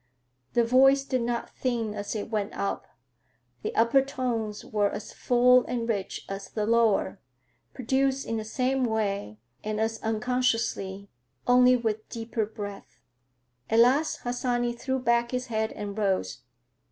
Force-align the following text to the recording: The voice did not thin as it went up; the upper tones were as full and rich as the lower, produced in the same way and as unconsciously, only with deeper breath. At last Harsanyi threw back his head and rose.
The 0.53 0.63
voice 0.63 1.03
did 1.03 1.21
not 1.21 1.51
thin 1.51 1.93
as 1.93 2.15
it 2.15 2.31
went 2.31 2.53
up; 2.53 2.87
the 3.61 3.75
upper 3.75 4.01
tones 4.01 4.65
were 4.65 4.89
as 4.89 5.13
full 5.13 5.63
and 5.67 5.87
rich 5.87 6.25
as 6.27 6.49
the 6.49 6.65
lower, 6.65 7.19
produced 7.75 8.25
in 8.25 8.37
the 8.37 8.43
same 8.43 8.83
way 8.83 9.37
and 9.63 9.79
as 9.79 10.01
unconsciously, 10.01 11.11
only 11.45 11.75
with 11.75 12.09
deeper 12.09 12.47
breath. 12.47 13.03
At 13.69 13.77
last 13.77 14.21
Harsanyi 14.21 14.73
threw 14.73 14.97
back 14.97 15.29
his 15.29 15.45
head 15.53 15.71
and 15.71 15.95
rose. 15.95 16.39